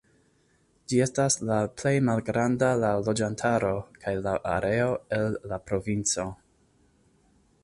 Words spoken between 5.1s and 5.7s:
el la